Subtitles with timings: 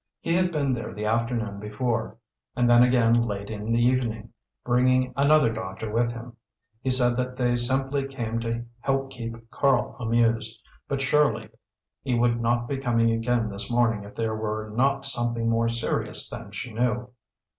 [0.19, 2.17] He had been there the afternoon before,
[2.55, 4.33] and then again late in the evening,
[4.65, 6.37] bringing another doctor with him.
[6.81, 11.49] He said that they simply came to help keep Karl amused; but surely
[12.01, 16.27] he would not be coming again this morning if there were not something more serious
[16.27, 17.11] than she knew.